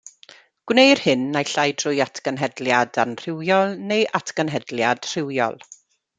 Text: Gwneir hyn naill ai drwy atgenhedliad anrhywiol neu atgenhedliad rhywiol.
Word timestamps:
Gwneir 0.69 1.01
hyn 1.03 1.27
naill 1.35 1.59
ai 1.63 1.73
drwy 1.83 1.99
atgenhedliad 2.05 2.99
anrhywiol 3.05 3.77
neu 3.93 4.09
atgenhedliad 4.23 5.11
rhywiol. 5.13 5.63